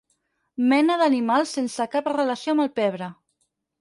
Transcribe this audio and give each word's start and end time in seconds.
Mena 0.71 0.95
d'animal 1.01 1.45
sense 1.51 1.87
cap 1.97 2.11
relació 2.15 2.57
amb 2.57 2.65
el 2.67 2.73
pebre. 2.81 3.11